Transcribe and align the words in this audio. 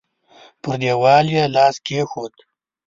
پر 0.61 0.75
دېوال 0.81 1.25
يې 1.35 1.43
لاس 1.55 1.75
کېښود. 1.85 2.33